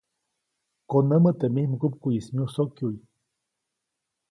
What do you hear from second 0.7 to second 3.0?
Konämä teʼ mij mgupkuʼyis myusokyuʼy.